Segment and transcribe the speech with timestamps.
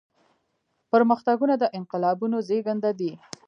[0.91, 3.11] پرمختګونه د انقلابونو زيږنده دي.